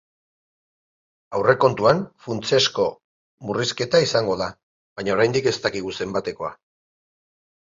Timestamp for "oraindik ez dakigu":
5.17-5.97